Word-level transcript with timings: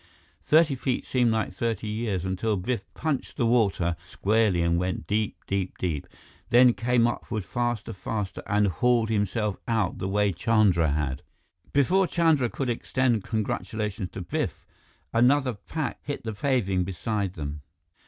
Thirty 0.41 0.73
feet 0.73 1.05
seemed 1.05 1.29
like 1.31 1.53
thirty 1.53 1.85
years, 1.87 2.25
until 2.25 2.57
Biff 2.57 2.91
punched 2.95 3.37
the 3.37 3.45
water 3.45 3.95
squarely 4.09 4.63
and 4.63 4.79
went 4.79 5.05
deep, 5.05 5.37
deep, 5.45 5.77
deep, 5.77 6.07
then 6.49 6.73
came 6.73 7.05
upward 7.05 7.45
faster, 7.45 7.93
faster, 7.93 8.41
and 8.47 8.65
hauled 8.67 9.09
himself 9.09 9.57
out 9.67 9.99
the 9.99 10.07
way 10.07 10.31
Chandra 10.33 10.89
had. 10.89 11.21
Before 11.71 12.07
Chandra 12.07 12.49
could 12.49 12.67
extend 12.71 13.23
congratulations 13.23 14.09
to 14.13 14.21
Biff, 14.21 14.65
another 15.13 15.53
pack 15.53 16.01
kit 16.03 16.15
hit 16.15 16.23
the 16.23 16.33
paving 16.33 16.83
beside 16.83 17.35
them. 17.35 17.61